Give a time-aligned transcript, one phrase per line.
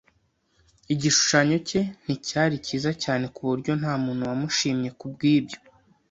[0.93, 5.57] Igishushanyo cye nticyari cyiza cyane, kuburyo ntamuntu wamushimye kubwibyo.